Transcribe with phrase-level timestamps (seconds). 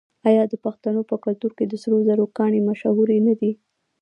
[0.27, 3.51] آیا د پښتنو په کلتور کې د سرو زرو ګاڼې مشهورې نه دي؟